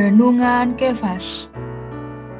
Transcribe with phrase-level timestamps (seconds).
[0.00, 1.52] Renungan Kefas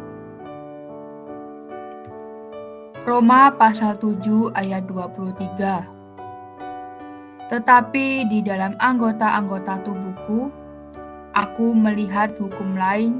[3.03, 10.47] Roma pasal 7 ayat 23 Tetapi di dalam anggota-anggota tubuhku,
[11.35, 13.19] aku melihat hukum lain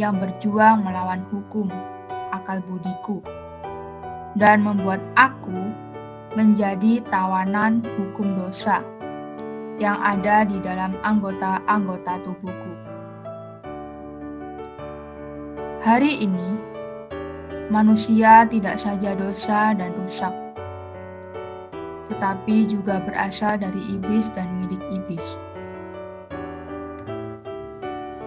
[0.00, 1.68] yang berjuang melawan hukum
[2.32, 3.20] akal budiku
[4.40, 5.72] dan membuat aku
[6.32, 8.80] menjadi tawanan hukum dosa
[9.76, 12.72] yang ada di dalam anggota-anggota tubuhku.
[15.82, 16.56] Hari ini,
[17.68, 20.30] manusia tidak saja dosa dan rusak,
[22.06, 25.42] tetapi juga berasal dari iblis dan milik iblis.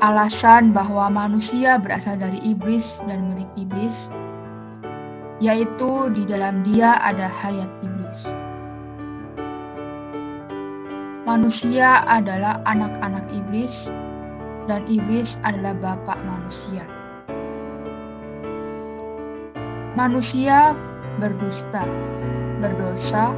[0.03, 4.11] Alasan bahwa manusia berasal dari iblis dan milik iblis,
[5.39, 8.35] yaitu di dalam dia ada hayat iblis.
[11.23, 13.95] Manusia adalah anak-anak iblis,
[14.67, 16.83] dan iblis adalah bapak manusia.
[19.95, 20.75] Manusia
[21.23, 21.87] berdusta,
[22.59, 23.31] berdosa,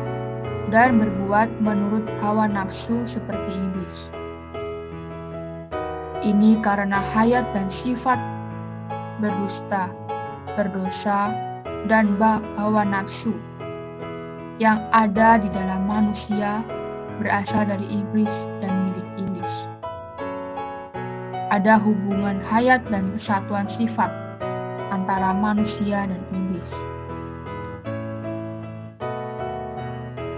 [0.73, 4.09] dan berbuat menurut hawa nafsu seperti iblis.
[6.25, 8.17] Ini karena hayat dan sifat
[9.21, 9.89] berdusta,
[10.57, 11.33] berdosa,
[11.85, 12.17] dan
[12.57, 13.33] hawa nafsu
[14.57, 16.65] yang ada di dalam manusia
[17.21, 19.69] berasal dari iblis dan milik iblis.
[21.53, 24.09] Ada hubungan hayat dan kesatuan sifat
[24.91, 26.85] antara manusia dan iblis.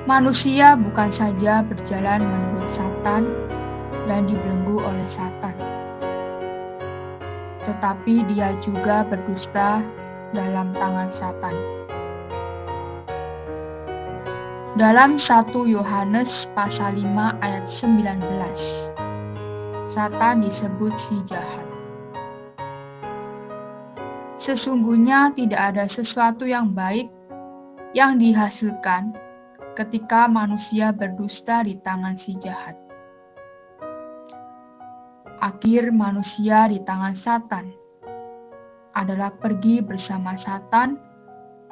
[0.05, 3.29] Manusia bukan saja berjalan menurut Satan
[4.09, 5.53] dan dibelenggu oleh Satan,
[7.69, 9.85] tetapi dia juga berdusta
[10.33, 11.53] dalam tangan Satan.
[14.73, 18.97] Dalam 1 Yohanes pasal 5 ayat 19,
[19.85, 21.67] Satan disebut si jahat.
[24.39, 27.11] Sesungguhnya tidak ada sesuatu yang baik
[27.91, 29.11] yang dihasilkan
[29.75, 32.88] ketika manusia berdusta di tangan si jahat
[35.39, 37.65] akhir manusia di tangan Satan
[38.91, 40.99] adalah pergi bersama Satan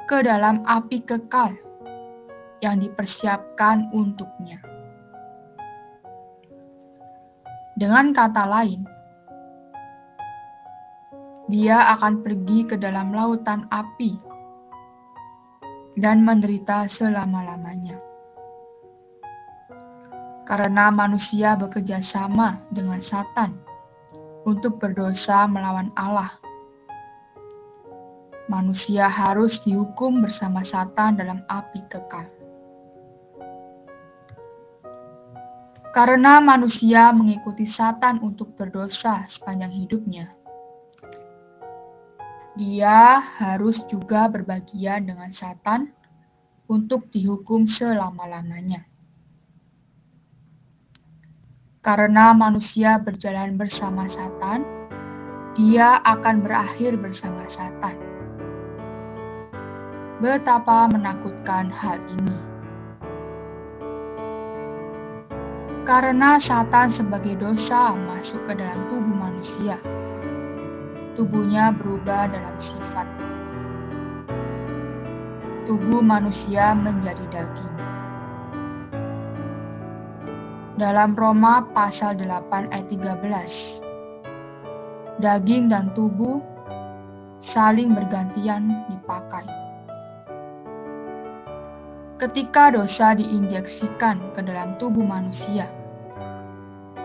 [0.08, 1.52] ke dalam api kekal
[2.64, 4.58] yang dipersiapkan untuknya.
[7.78, 8.82] Dengan kata lain,
[11.46, 14.18] dia akan pergi ke dalam lautan api
[15.94, 18.07] dan menderita selama-lamanya
[20.48, 23.52] karena manusia bekerja sama dengan Satan
[24.48, 26.40] untuk berdosa melawan Allah.
[28.48, 32.24] Manusia harus dihukum bersama Satan dalam api kekal.
[35.92, 40.32] Karena manusia mengikuti Satan untuk berdosa sepanjang hidupnya,
[42.56, 45.92] dia harus juga berbagian dengan Satan
[46.72, 48.88] untuk dihukum selama-lamanya
[51.78, 54.66] karena manusia berjalan bersama Satan,
[55.54, 57.94] dia akan berakhir bersama Satan.
[60.18, 62.38] Betapa menakutkan hal ini.
[65.86, 69.78] Karena Satan sebagai dosa masuk ke dalam tubuh manusia,
[71.14, 73.06] tubuhnya berubah dalam sifat.
[75.64, 77.77] Tubuh manusia menjadi daging
[80.78, 83.82] dalam Roma pasal 8 ayat 13.
[85.18, 86.38] Daging dan tubuh
[87.42, 89.42] saling bergantian dipakai.
[92.22, 95.66] Ketika dosa diinjeksikan ke dalam tubuh manusia,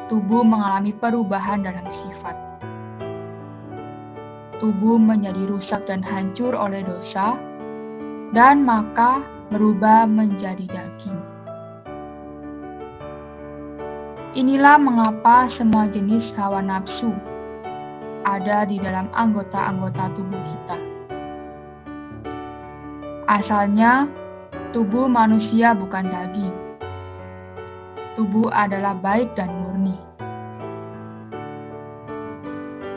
[0.05, 2.37] tubuh mengalami perubahan dalam sifat.
[4.61, 7.41] Tubuh menjadi rusak dan hancur oleh dosa,
[8.37, 11.32] dan maka berubah menjadi daging.
[14.33, 17.13] Inilah mengapa semua jenis hawa nafsu
[18.25, 20.77] ada di dalam anggota-anggota tubuh kita.
[23.29, 24.09] Asalnya,
[24.73, 26.49] tubuh manusia bukan daging.
[28.17, 29.93] Tubuh adalah baik dan murni.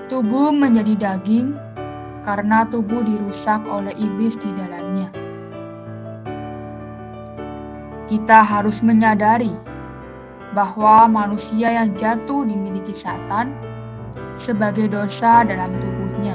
[0.09, 1.53] Tubuh menjadi daging
[2.25, 5.13] karena tubuh dirusak oleh iblis di dalamnya.
[8.09, 9.66] Kita harus menyadari
[10.57, 13.53] bahwa manusia yang jatuh dimiliki Satan
[14.41, 16.33] sebagai dosa dalam tubuhnya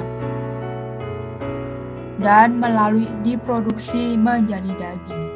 [2.22, 5.26] dan melalui diproduksi menjadi daging.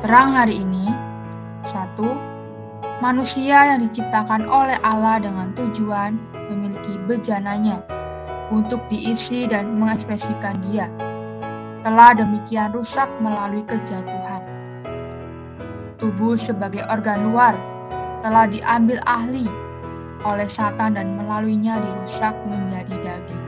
[0.00, 0.88] Terang hari ini,
[1.60, 2.08] satu,
[3.04, 6.16] manusia yang diciptakan oleh Allah dengan tujuan
[6.48, 7.84] memiliki bejananya
[8.48, 10.88] untuk diisi dan mengekspresikan dia,
[11.84, 14.19] telah demikian rusak melalui kejatuhan.
[16.00, 17.52] Tubuh sebagai organ luar
[18.24, 19.44] telah diambil ahli
[20.24, 23.44] oleh Satan dan melaluinya dirusak menjadi daging.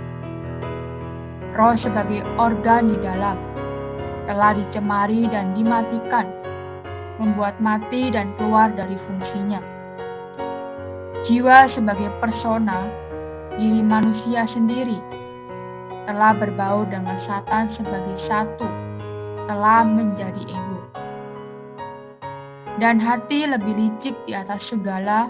[1.57, 3.37] Roh sebagai organ di dalam
[4.25, 6.29] telah dicemari dan dimatikan,
[7.17, 9.61] membuat mati dan keluar dari fungsinya.
[11.23, 12.89] Jiwa sebagai persona,
[13.57, 14.99] diri manusia sendiri,
[16.05, 18.67] telah berbau dengan Satan sebagai satu,
[19.47, 20.82] telah menjadi ego.
[22.81, 25.29] Dan hati lebih licik di atas segala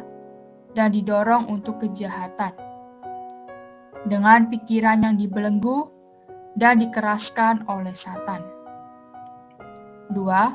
[0.79, 2.55] dan didorong untuk kejahatan.
[4.07, 5.91] Dengan pikiran yang dibelenggu
[6.59, 8.43] dan dikeraskan oleh Satan.
[10.13, 10.53] Dua,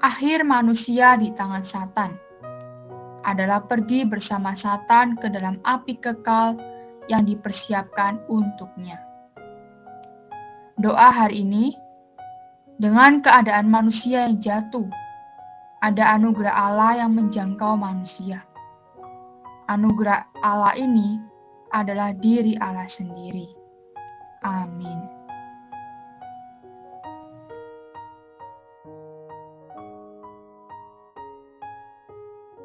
[0.00, 2.10] akhir manusia di tangan Satan
[3.20, 6.56] adalah pergi bersama Satan ke dalam api kekal
[7.12, 8.96] yang dipersiapkan untuknya.
[10.80, 11.76] Doa hari ini,
[12.80, 14.88] dengan keadaan manusia yang jatuh,
[15.80, 18.44] ada anugerah Allah yang menjangkau manusia
[19.70, 21.22] anugerah Allah ini
[21.70, 23.46] adalah diri Allah sendiri.
[24.42, 25.19] Amin.